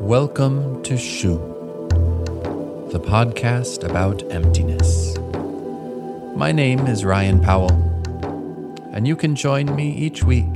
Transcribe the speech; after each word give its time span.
Welcome 0.00 0.82
to 0.84 0.96
Shu, 0.96 1.38
the 2.92 3.00
podcast 3.00 3.82
about 3.82 4.22
emptiness. 4.30 5.18
My 6.36 6.52
name 6.52 6.86
is 6.86 7.04
Ryan 7.04 7.40
Powell, 7.40 7.72
and 8.92 9.08
you 9.08 9.16
can 9.16 9.34
join 9.34 9.74
me 9.74 9.90
each 9.90 10.22
week 10.22 10.46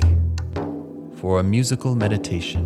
for 1.17 1.41
a 1.41 1.43
musical 1.43 1.97
meditation, 1.97 2.65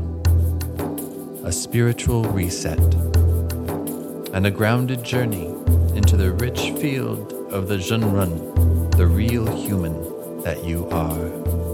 a 1.45 1.51
spiritual 1.51 2.25
reset, 2.25 2.79
and 4.35 4.47
a 4.47 4.51
grounded 4.51 5.03
journey 5.03 5.47
into 5.97 6.19
the 6.19 6.33
rich 6.33 6.73
field 6.73 7.33
of 7.51 7.69
the 7.69 7.79
Zhenren, 7.79 8.95
the 8.99 9.07
real 9.07 9.47
human 9.57 10.43
that 10.43 10.63
you 10.63 10.87
are. 10.91 11.66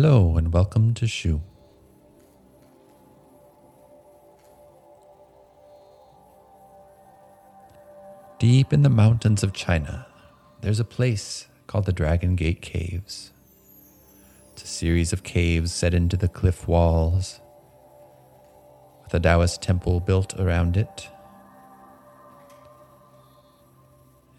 Hello 0.00 0.36
and 0.36 0.52
welcome 0.52 0.94
to 0.94 1.08
Shu. 1.08 1.42
Deep 8.38 8.72
in 8.72 8.82
the 8.82 8.90
mountains 8.90 9.42
of 9.42 9.52
China, 9.52 10.06
there's 10.60 10.78
a 10.78 10.84
place 10.84 11.48
called 11.66 11.86
the 11.86 11.92
Dragon 11.92 12.36
Gate 12.36 12.62
Caves. 12.62 13.32
It's 14.52 14.62
a 14.62 14.68
series 14.68 15.12
of 15.12 15.24
caves 15.24 15.72
set 15.72 15.94
into 15.94 16.16
the 16.16 16.28
cliff 16.28 16.68
walls, 16.68 17.40
with 19.02 19.12
a 19.14 19.18
Taoist 19.18 19.62
temple 19.62 19.98
built 19.98 20.38
around 20.38 20.76
it. 20.76 21.08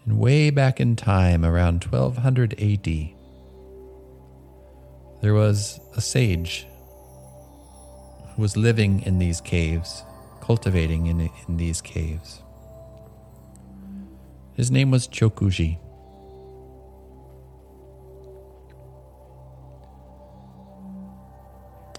And 0.06 0.18
way 0.18 0.48
back 0.48 0.80
in 0.80 0.96
time, 0.96 1.44
around 1.44 1.84
1200 1.84 2.58
AD, 2.58 3.19
there 5.20 5.34
was 5.34 5.80
a 5.96 6.00
sage 6.00 6.66
who 8.34 8.42
was 8.42 8.56
living 8.56 9.02
in 9.02 9.18
these 9.18 9.40
caves, 9.40 10.02
cultivating 10.40 11.06
in, 11.06 11.30
in 11.46 11.56
these 11.56 11.80
caves. 11.80 12.42
His 14.54 14.70
name 14.70 14.90
was 14.90 15.06
Qiu 15.06 15.30
Chuji. 15.30 15.78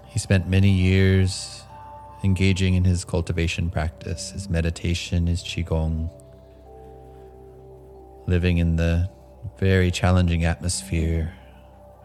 He 0.08 0.18
spent 0.18 0.48
many 0.48 0.70
years 0.70 1.62
engaging 2.22 2.74
in 2.74 2.84
his 2.84 3.04
cultivation 3.04 3.70
practice, 3.70 4.32
his 4.32 4.48
meditation, 4.48 5.26
his 5.26 5.42
Qigong, 5.42 6.10
living 8.26 8.58
in 8.58 8.76
the 8.76 9.08
very 9.58 9.90
challenging 9.90 10.44
atmosphere 10.44 11.32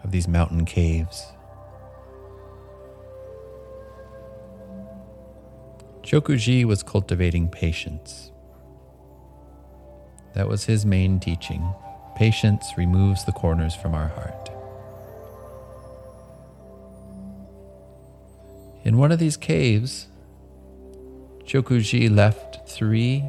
of 0.03 0.12
these 0.12 0.28
mountain 0.28 0.66
caves. 0.66 1.26
Qiu 6.04 6.22
Chuji 6.22 6.64
was 6.64 6.84
cultivating 6.84 7.50
patience. 7.50 8.31
That 10.36 10.48
was 10.48 10.66
his 10.66 10.86
main 10.86 11.20
teaching. 11.20 11.73
Patience 12.16 12.66
removes 12.78 13.26
the 13.26 13.31
corners 13.31 13.76
from 13.76 13.94
our 13.94 14.08
heart. 14.08 14.50
In 18.84 18.98
one 18.98 19.11
of 19.11 19.20
these 19.20 19.36
caves, 19.36 20.08
Qiu 21.43 21.61
Chuji 21.61 22.10
left 22.10 22.70
three 22.70 23.26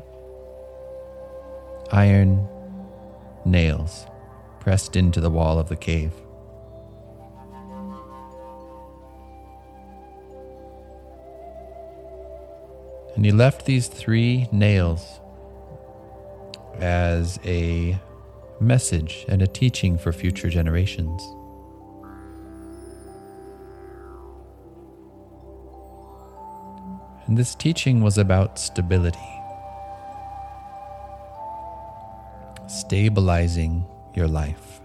iron 1.90 2.46
nails 3.44 4.06
pressed 4.60 4.94
into 4.94 5.20
the 5.20 5.30
wall 5.30 5.58
of 5.58 5.68
the 5.68 5.76
cave. 5.76 6.12
And 13.18 13.24
he 13.24 13.32
left 13.32 13.66
these 13.66 13.88
three 13.88 14.46
nails 14.52 15.18
as 16.78 17.40
a 17.44 17.98
message 18.60 19.26
and 19.28 19.42
a 19.42 19.46
teaching 19.48 19.98
for 19.98 20.12
future 20.12 20.48
generations. 20.48 21.20
And 27.26 27.36
this 27.36 27.56
teaching 27.56 28.02
was 28.02 28.18
about 28.18 28.56
stability, 28.56 29.18
stabilizing 32.68 33.84
your 34.14 34.28
life. 34.28 34.80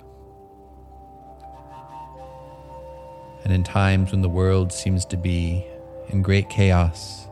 And 3.43 3.53
in 3.53 3.63
times 3.63 4.09
when 4.09 4.23
the 4.23 4.29
world 4.29 4.73
seems 4.73 5.05
to 5.05 5.17
be 5.17 5.63
in 6.09 6.23
great 6.23 6.49
chaos, 6.49 7.27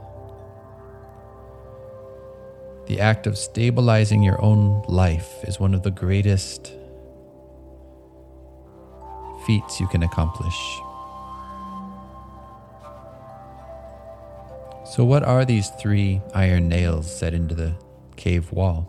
the 2.91 3.00
act 3.00 3.25
of 3.25 3.38
stabilizing 3.38 4.22
your 4.22 4.44
own 4.44 4.84
life 4.85 5.46
is 5.46 5.57
one 5.62 5.74
of 5.74 5.81
the 5.81 5.90
greatest 5.90 6.74
feats 9.46 9.79
you 9.79 9.88
can 9.88 10.03
accomplish. 10.03 10.59
So, 14.84 15.06
what 15.06 15.24
are 15.24 15.46
these 15.46 15.69
three 15.79 16.22
iron 16.35 16.68
nails 16.68 17.09
set 17.09 17.34
into 17.34 17.56
the 17.56 17.74
cave 18.18 18.52
wall? 18.52 18.85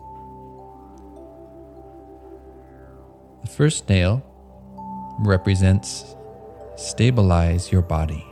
The 3.43 3.49
first 3.49 3.87
nail 3.87 4.21
represents 5.19 6.13
stabilize 6.75 7.71
your 7.71 7.81
body. 7.81 8.25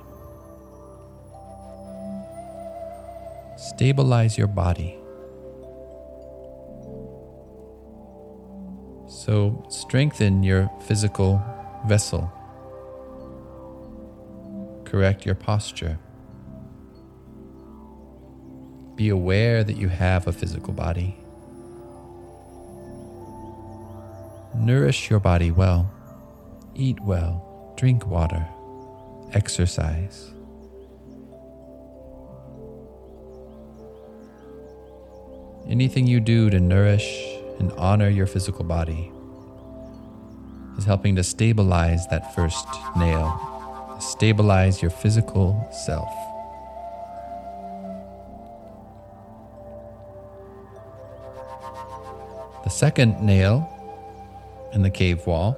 Stabilize 3.56 4.38
your 4.38 4.48
body. 4.48 4.98
So 9.24 9.64
strengthen 9.70 10.42
your 10.42 10.68
physical 10.88 11.40
vessel. 11.86 12.34
Correct 14.84 15.28
your 15.28 15.36
posture. 15.36 16.00
Be 18.96 19.10
aware 19.10 19.64
that 19.64 19.78
you 19.78 19.90
have 19.90 20.26
a 20.26 20.34
physical 20.34 20.74
body. 20.74 21.16
Nourish 24.56 25.12
your 25.12 25.20
body 25.20 25.52
well. 25.52 25.92
Eat 26.74 27.00
well. 27.02 27.76
Drink 27.78 28.08
water. 28.08 28.48
Exercise. 29.34 30.32
Anything 35.70 36.08
you 36.08 36.20
do 36.20 36.50
to 36.50 36.60
nourish 36.60 37.41
and 37.62 37.72
honor 37.74 38.10
your 38.10 38.26
physical 38.26 38.66
body 38.66 39.12
is 40.80 40.84
helping 40.84 41.16
to 41.16 41.24
stabilize 41.24 42.08
that 42.08 42.34
first 42.34 42.66
nail, 42.98 43.98
stabilize 44.00 44.82
your 44.82 44.90
physical 44.90 45.70
self. 45.72 46.12
The 52.64 52.72
second 52.72 53.22
nail 53.22 53.70
in 54.74 54.82
the 54.82 54.90
cave 54.90 55.28
wall 55.28 55.56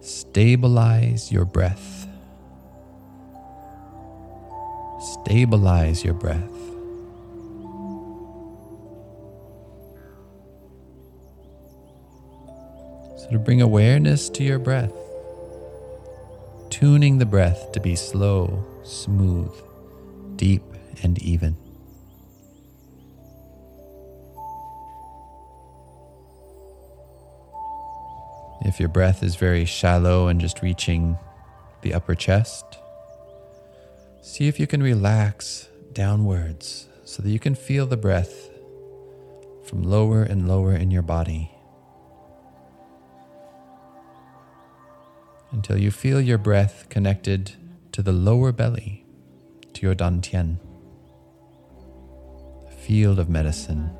stabilize 0.00 1.30
your 1.30 1.44
breath. 1.44 2.08
Stabilize 5.00 6.02
your 6.02 6.14
breath. 6.14 6.59
To 13.30 13.38
bring 13.38 13.62
awareness 13.62 14.28
to 14.30 14.42
your 14.42 14.58
breath, 14.58 14.92
tuning 16.68 17.18
the 17.18 17.26
breath 17.26 17.70
to 17.72 17.80
be 17.80 17.94
slow, 17.94 18.64
smooth, 18.82 19.52
deep, 20.36 20.62
and 21.02 21.20
even. 21.22 21.56
If 28.62 28.78
your 28.78 28.88
breath 28.88 29.22
is 29.22 29.36
very 29.36 29.64
shallow 29.64 30.28
and 30.28 30.40
just 30.40 30.60
reaching 30.60 31.16
the 31.82 31.94
upper 31.94 32.14
chest, 32.14 32.64
see 34.22 34.48
if 34.48 34.60
you 34.60 34.66
can 34.66 34.82
relax 34.82 35.68
downwards 35.92 36.88
so 37.04 37.22
that 37.22 37.30
you 37.30 37.38
can 37.38 37.54
feel 37.54 37.86
the 37.86 37.96
breath 37.96 38.50
from 39.64 39.82
lower 39.82 40.22
and 40.22 40.46
lower 40.48 40.74
in 40.74 40.90
your 40.90 41.02
body. 41.02 41.50
Until 45.52 45.76
you 45.76 45.90
feel 45.90 46.20
your 46.20 46.38
breath 46.38 46.86
connected 46.88 47.52
to 47.92 48.02
the 48.02 48.12
lower 48.12 48.52
belly, 48.52 49.04
to 49.74 49.82
your 49.82 49.94
dantian, 49.94 50.58
a 52.66 52.70
field 52.70 53.18
of 53.18 53.28
medicine. 53.28 53.90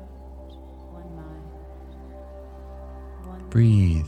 Breathe. 3.49 4.05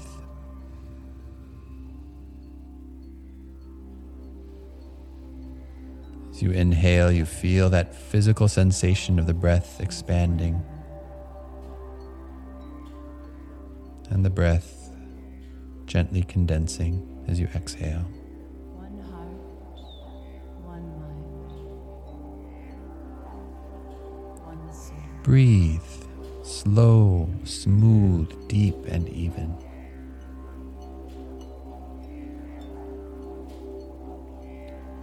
As 6.30 6.42
you 6.42 6.52
inhale, 6.52 7.12
you 7.12 7.26
feel 7.26 7.70
that 7.70 7.94
physical 7.94 8.48
sensation 8.48 9.20
of 9.20 9.28
the 9.28 9.34
breath 9.34 9.82
expanding. 9.82 10.64
And 14.10 14.24
the 14.24 14.30
breath 14.30 14.92
gently 15.86 16.24
condensing 16.24 17.13
as 17.28 17.40
you 17.40 17.48
exhale. 17.56 18.06
One 18.76 19.00
heart, 19.10 19.38
one 20.64 20.88
mind, 21.00 21.32
one 24.46 24.74
soul. 24.74 24.98
Breathe 25.24 25.82
slow, 26.44 27.30
smooth, 27.46 28.48
deep, 28.48 28.76
and 28.88 29.08
even. 29.10 29.56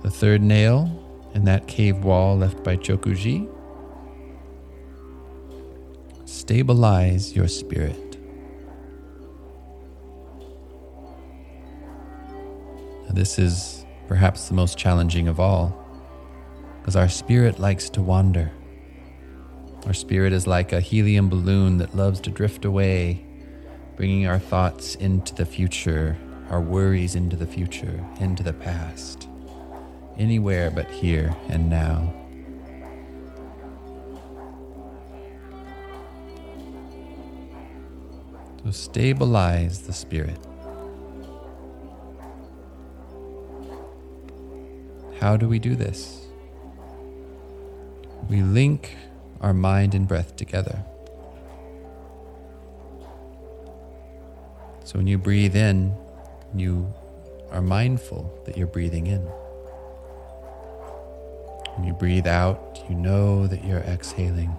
The 0.02 0.10
third 0.10 0.42
nail 0.42 0.96
in 1.34 1.44
that 1.44 1.66
cave 1.66 2.04
wall 2.04 2.36
left 2.36 2.62
by 2.62 2.76
Qiu 2.76 2.96
Chuji. 2.96 3.48
Stabilize 6.26 7.34
your 7.34 7.48
spirit. 7.48 8.09
This 13.12 13.38
is 13.38 13.84
perhaps 14.08 14.48
the 14.48 14.54
most 14.54 14.76
challenging 14.76 15.28
of 15.28 15.38
all, 15.38 15.76
because 16.78 16.96
our 16.96 17.08
spirit 17.08 17.58
likes 17.58 17.88
to 17.90 18.02
wander. 18.02 18.52
Our 19.86 19.94
spirit 19.94 20.32
is 20.32 20.46
like 20.46 20.72
a 20.72 20.80
helium 20.80 21.28
balloon 21.28 21.78
that 21.78 21.96
loves 21.96 22.20
to 22.20 22.30
drift 22.30 22.64
away, 22.64 23.24
bringing 23.96 24.26
our 24.26 24.38
thoughts 24.38 24.94
into 24.96 25.34
the 25.34 25.46
future, 25.46 26.16
our 26.50 26.60
worries 26.60 27.14
into 27.14 27.36
the 27.36 27.46
future, 27.46 28.04
into 28.18 28.42
the 28.42 28.52
past, 28.52 29.28
anywhere 30.18 30.70
but 30.70 30.90
here 30.90 31.34
and 31.48 31.70
now. 31.70 32.12
So 38.64 38.70
stabilize 38.70 39.82
the 39.82 39.92
spirit. 39.92 40.38
How 45.20 45.36
do 45.36 45.46
we 45.46 45.58
do 45.58 45.76
this? 45.76 46.24
We 48.30 48.40
link 48.40 48.96
our 49.42 49.52
mind 49.52 49.94
and 49.94 50.08
breath 50.08 50.34
together. 50.34 50.82
So 54.82 54.98
when 54.98 55.06
you 55.06 55.18
breathe 55.18 55.54
in, 55.54 55.94
you 56.54 56.90
are 57.50 57.60
mindful 57.60 58.32
that 58.46 58.56
you're 58.56 58.66
breathing 58.66 59.08
in. 59.08 59.20
When 61.76 61.86
you 61.86 61.92
breathe 61.92 62.26
out, 62.26 62.82
you 62.88 62.94
know 62.94 63.46
that 63.46 63.62
you're 63.62 63.80
exhaling. 63.80 64.56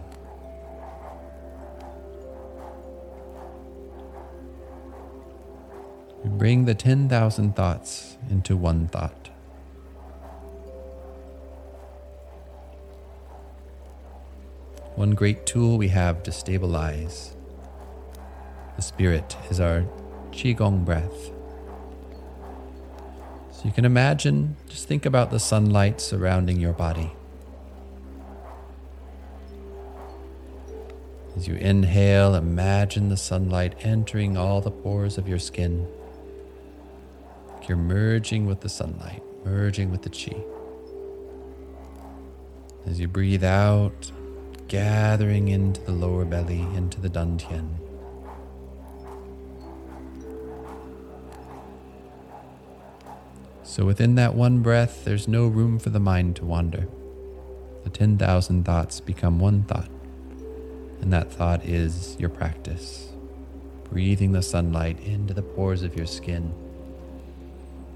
You 6.24 6.30
bring 6.30 6.66
the 6.66 6.76
10,000 6.76 7.56
thoughts 7.56 8.18
into 8.30 8.56
one 8.56 8.88
thought. 8.88 9.31
One 14.96 15.12
great 15.12 15.46
tool 15.46 15.78
we 15.78 15.88
have 15.90 16.22
to 16.24 16.32
stabilize 16.32 17.36
the 18.82 18.82
spirit 18.82 19.38
is 19.52 19.60
our 19.60 19.86
Qigong 20.32 20.84
breath. 20.84 21.32
So 23.52 23.66
you 23.66 23.72
can 23.72 23.86
imagine, 23.86 24.56
just 24.68 24.88
think 24.88 25.06
about 25.06 25.30
the 25.30 25.40
sunlight 25.40 26.02
surrounding 26.02 26.60
your 26.60 26.74
body. 26.74 27.12
As 31.36 31.48
you 31.48 31.56
inhale, 31.56 32.34
imagine 32.34 33.10
the 33.10 33.18
sunlight 33.18 33.76
entering 33.82 34.36
all 34.36 34.62
the 34.62 34.72
pores 34.72 35.20
of 35.20 35.28
your 35.28 35.40
skin. 35.40 35.88
You're 37.68 37.78
merging 37.78 38.48
with 38.48 38.62
the 38.62 38.70
sunlight, 38.70 39.22
merging 39.46 39.92
with 39.92 40.02
the 40.02 40.10
chi. 40.10 40.42
As 42.88 43.00
you 43.00 43.08
breathe 43.08 43.44
out, 43.44 44.12
gathering 44.72 45.50
into 45.50 45.82
the 45.82 45.92
lower 45.92 46.24
belly, 46.24 46.62
into 46.76 47.02
the 47.02 47.10
dantian. 47.10 47.68
So 53.64 53.84
within 53.84 54.16
that 54.16 54.34
one 54.34 54.62
breath, 54.62 55.04
there's 55.04 55.28
no 55.28 55.48
room 55.48 55.78
for 55.78 55.90
the 55.90 56.00
mind 56.00 56.38
to 56.38 56.46
wander. 56.46 56.88
The 57.84 57.90
10,000 57.90 58.64
thoughts 58.64 59.02
become 59.02 59.40
one 59.40 59.64
thought, 59.64 59.90
and 61.02 61.12
that 61.12 61.34
thought 61.34 61.66
is 61.66 62.16
your 62.18 62.30
practice. 62.30 63.12
Breathing 63.90 64.32
the 64.32 64.42
sunlight 64.42 65.02
into 65.02 65.34
the 65.34 65.42
pores 65.42 65.84
of 65.84 65.98
your 65.98 66.06
skin, 66.06 66.54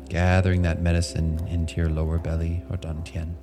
gathering 0.10 0.64
that 0.64 0.82
medicine 0.82 1.48
into 1.48 1.78
your 1.78 1.90
lower 1.90 2.18
belly 2.18 2.64
or 2.70 2.76
dantian. 2.76 3.36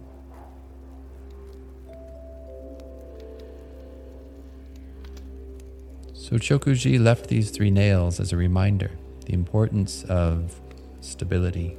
So 6.33 6.39
Qiu 6.39 6.59
Chuji 6.59 6.99
left 6.99 7.27
these 7.27 7.51
three 7.51 7.71
nails 7.71 8.19
as 8.19 8.33
a 8.33 8.39
reminder 8.39 8.93
the 9.27 9.35
importance 9.35 10.03
of 10.05 10.63
stability. 11.03 11.77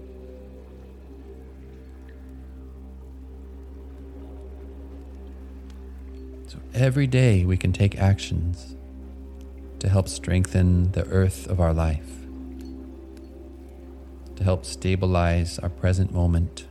So 6.46 6.60
every 6.76 7.08
day 7.08 7.46
we 7.46 7.58
can 7.58 7.74
take 7.74 7.98
actions 7.98 8.76
to 9.80 9.90
help 9.90 10.08
strengthen 10.08 10.92
the 10.92 11.08
earth 11.08 11.48
of 11.48 11.60
our 11.60 11.74
life, 11.74 12.12
to 14.36 14.44
help 14.44 14.66
stabilize 14.66 15.58
our 15.58 15.70
present 15.70 16.14
moment, 16.14 16.68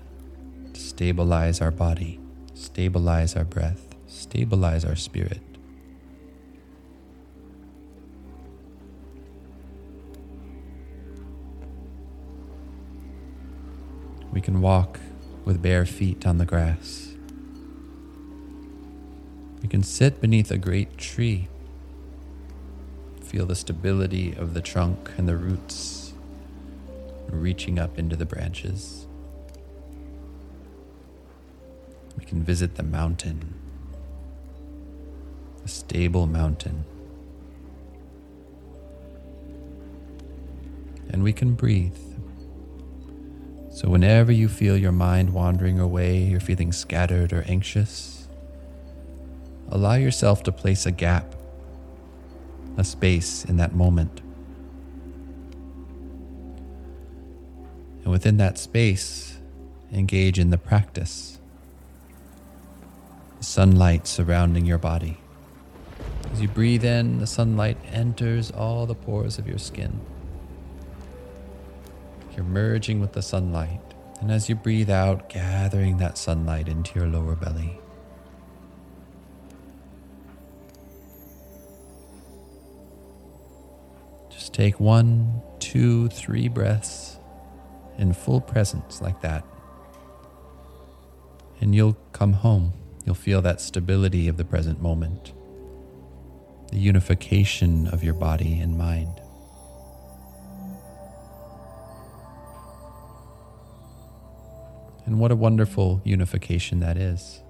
to 0.72 0.80
stabilize 0.80 1.60
our 1.60 1.72
body, 1.72 2.20
stabilize 2.54 3.34
our 3.34 3.42
breath, 3.42 3.96
stabilize 4.06 4.84
our 4.84 4.94
spirit. 4.94 5.51
We 14.32 14.40
can 14.40 14.62
walk 14.62 14.98
with 15.44 15.60
bare 15.60 15.84
feet 15.84 16.26
on 16.26 16.38
the 16.38 16.46
grass. 16.46 17.14
We 19.60 19.68
can 19.68 19.82
sit 19.82 20.20
beneath 20.20 20.50
a 20.50 20.58
great 20.58 20.96
tree. 20.96 21.48
Feel 23.20 23.44
the 23.44 23.54
stability 23.54 24.34
of 24.34 24.54
the 24.54 24.62
trunk 24.62 25.10
and 25.16 25.28
the 25.28 25.36
roots 25.36 26.14
reaching 27.30 27.78
up 27.78 27.98
into 27.98 28.16
the 28.16 28.26
branches. 28.26 29.06
We 32.18 32.24
can 32.24 32.42
visit 32.42 32.76
the 32.76 32.82
mountain, 32.82 33.54
a 35.64 35.68
stable 35.68 36.26
mountain. 36.26 36.84
And 41.10 41.22
we 41.22 41.32
can 41.32 41.54
breathe. 41.54 41.96
So, 43.72 43.88
whenever 43.88 44.30
you 44.30 44.48
feel 44.48 44.76
your 44.76 44.92
mind 44.92 45.32
wandering 45.32 45.80
away, 45.80 46.18
you're 46.18 46.40
feeling 46.40 46.72
scattered 46.72 47.32
or 47.32 47.42
anxious, 47.48 48.28
allow 49.70 49.94
yourself 49.94 50.42
to 50.42 50.52
place 50.52 50.84
a 50.84 50.90
gap, 50.90 51.34
a 52.76 52.84
space 52.84 53.46
in 53.46 53.56
that 53.56 53.74
moment. 53.74 54.20
And 58.02 58.12
within 58.12 58.36
that 58.36 58.58
space, 58.58 59.38
engage 59.90 60.38
in 60.38 60.50
the 60.50 60.58
practice. 60.58 61.38
The 63.38 63.44
sunlight 63.44 64.06
surrounding 64.06 64.66
your 64.66 64.78
body. 64.78 65.16
As 66.30 66.42
you 66.42 66.48
breathe 66.48 66.84
in, 66.84 67.20
the 67.20 67.26
sunlight 67.26 67.78
enters 67.90 68.50
all 68.50 68.84
the 68.84 68.94
pores 68.94 69.38
of 69.38 69.48
your 69.48 69.58
skin. 69.58 69.98
You're 72.36 72.44
merging 72.44 73.00
with 73.00 73.12
the 73.12 73.22
sunlight. 73.22 73.80
And 74.20 74.30
as 74.30 74.48
you 74.48 74.54
breathe 74.54 74.90
out, 74.90 75.28
gathering 75.28 75.98
that 75.98 76.16
sunlight 76.16 76.68
into 76.68 76.98
your 76.98 77.08
lower 77.08 77.34
belly. 77.34 77.80
Just 84.30 84.54
take 84.54 84.80
one, 84.80 85.42
two, 85.58 86.08
three 86.08 86.48
breaths 86.48 87.18
in 87.98 88.12
full 88.12 88.40
presence 88.40 89.00
like 89.00 89.20
that. 89.22 89.44
And 91.60 91.74
you'll 91.74 91.96
come 92.12 92.32
home. 92.32 92.72
You'll 93.04 93.14
feel 93.14 93.42
that 93.42 93.60
stability 93.60 94.28
of 94.28 94.36
the 94.36 94.44
present 94.44 94.82
moment, 94.82 95.32
the 96.70 96.78
unification 96.78 97.88
of 97.88 98.02
your 98.04 98.14
body 98.14 98.58
and 98.58 98.76
mind. 98.76 99.21
And 105.04 105.18
what 105.18 105.32
a 105.32 105.36
wonderful 105.36 106.00
unification 106.04 106.80
that 106.80 106.96
is. 106.96 107.42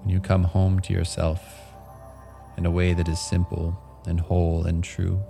When 0.00 0.08
you 0.08 0.20
come 0.20 0.44
home 0.44 0.80
to 0.80 0.92
yourself 0.92 1.40
in 2.56 2.66
a 2.66 2.70
way 2.70 2.92
that 2.94 3.08
is 3.08 3.20
simple 3.20 3.78
and 4.06 4.20
whole 4.20 4.66
and 4.66 4.82
true. 4.82 5.22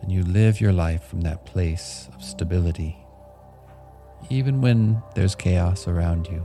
And 0.00 0.10
you 0.10 0.22
live 0.24 0.60
your 0.60 0.72
life 0.72 1.04
from 1.04 1.22
that 1.22 1.44
place 1.44 2.08
of 2.14 2.22
stability, 2.22 2.96
even 4.30 4.60
when 4.60 5.02
there's 5.14 5.34
chaos 5.34 5.86
around 5.86 6.26
you, 6.26 6.44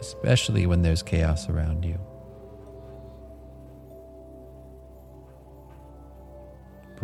especially 0.00 0.66
when 0.66 0.82
there's 0.82 1.02
chaos 1.02 1.48
around 1.48 1.84
you. 1.84 1.98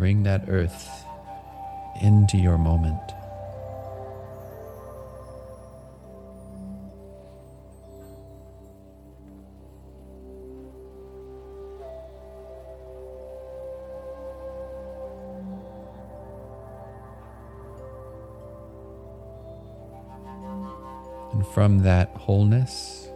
Bring 0.01 0.23
that 0.23 0.45
earth 0.47 1.05
into 2.01 2.35
your 2.35 2.57
moment. 2.57 2.97
And 21.31 21.45
from 21.53 21.83
that 21.83 22.09
wholeness, 22.15 23.07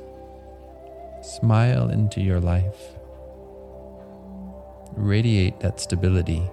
smile 1.23 1.89
into 1.89 2.21
your 2.21 2.39
life. 2.39 2.77
Radiate 4.93 5.59
that 5.61 5.79
stability. 5.79 6.47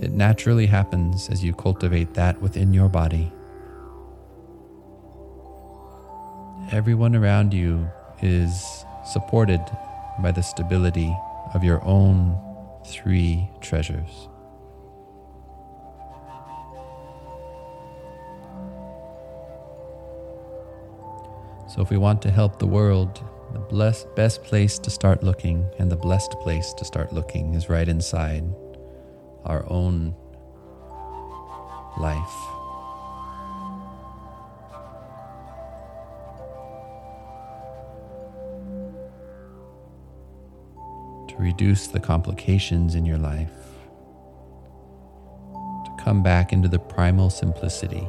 It 0.00 0.12
naturally 0.12 0.64
happens 0.64 1.28
as 1.28 1.44
you 1.44 1.52
cultivate 1.52 2.14
that 2.14 2.40
within 2.40 2.72
your 2.72 2.88
body. 2.88 3.30
Everyone 6.72 7.14
around 7.14 7.52
you 7.52 7.86
is 8.22 8.86
supported 9.04 9.60
by 10.22 10.32
the 10.32 10.42
stability 10.42 11.14
of 11.52 11.62
your 11.62 11.84
own 11.84 12.38
three 12.86 13.46
treasures. 13.60 14.28
So, 21.68 21.82
if 21.82 21.90
we 21.90 21.98
want 21.98 22.22
to 22.22 22.30
help 22.30 22.58
the 22.58 22.66
world, 22.66 23.22
the 23.52 23.58
blessed, 23.58 24.14
best 24.16 24.42
place 24.44 24.78
to 24.78 24.90
start 24.90 25.22
looking 25.22 25.68
and 25.78 25.92
the 25.92 25.96
blessed 25.96 26.32
place 26.40 26.72
to 26.72 26.86
start 26.86 27.12
looking 27.12 27.54
is 27.54 27.68
right 27.68 27.86
inside 27.86 28.44
our 29.44 29.64
own 29.70 30.14
life. 31.98 32.16
To 41.28 41.36
reduce 41.38 41.86
the 41.86 42.00
complications 42.00 42.94
in 42.94 43.04
your 43.04 43.18
life, 43.18 43.50
to 45.84 45.90
come 45.98 46.22
back 46.22 46.52
into 46.52 46.68
the 46.68 46.78
primal 46.78 47.30
simplicity. 47.30 48.08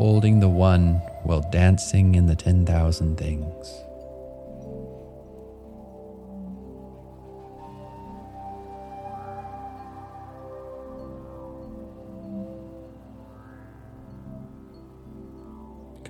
holding 0.00 0.40
the 0.40 0.48
one 0.48 0.94
while 1.24 1.42
dancing 1.52 2.14
in 2.14 2.24
the 2.24 2.34
10,000 2.34 3.18
things. 3.18 3.84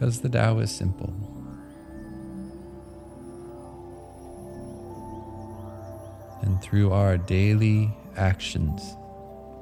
Because 0.01 0.23
the 0.23 0.31
Tao 0.31 0.61
is 0.61 0.71
simple. 0.71 1.13
And 6.41 6.63
through 6.63 6.91
our 6.91 7.19
daily 7.19 7.93
actions, 8.17 8.97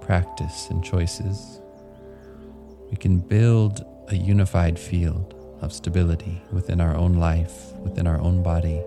practice, 0.00 0.68
and 0.70 0.84
choices, 0.84 1.58
we 2.88 2.96
can 2.96 3.18
build 3.18 3.84
a 4.10 4.14
unified 4.14 4.78
field 4.78 5.34
of 5.60 5.72
stability 5.72 6.40
within 6.52 6.80
our 6.80 6.94
own 6.94 7.14
life, 7.14 7.72
within 7.82 8.06
our 8.06 8.20
own 8.20 8.40
body, 8.44 8.80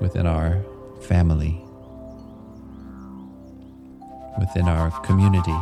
within 0.00 0.26
our 0.26 0.64
family, 1.02 1.60
within 4.40 4.68
our 4.68 4.90
community, 5.02 5.60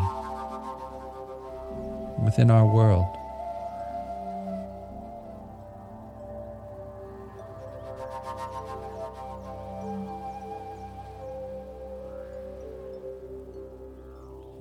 within 2.24 2.48
our 2.48 2.64
world. 2.64 3.08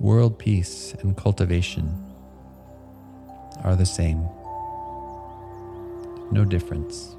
World 0.04 0.38
peace 0.38 0.94
and 1.00 1.16
cultivation 1.16 1.88
are 3.62 3.74
the 3.74 3.86
same. 3.86 4.28
No 6.30 6.44
difference. 6.44 7.16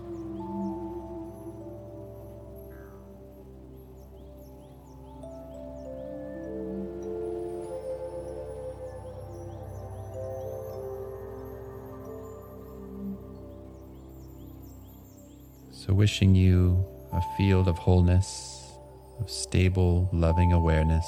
So, 15.71 15.91
wishing 15.91 16.35
you 16.35 16.85
a 17.11 17.21
field 17.35 17.67
of 17.67 17.79
wholeness, 17.79 18.77
of 19.19 19.31
stable, 19.31 20.07
loving 20.13 20.53
awareness, 20.53 21.07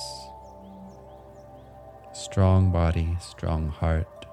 strong 2.18 2.72
body, 2.72 3.16
strong 3.22 3.70
heart, 3.70 4.26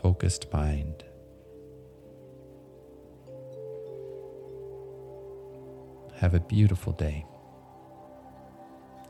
focused 0.00 0.52
mind. 0.52 1.02
Have 6.18 6.34
a 6.34 6.40
beautiful 6.40 6.92
day. 6.92 7.26